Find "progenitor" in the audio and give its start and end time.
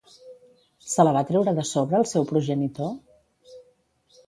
2.33-2.91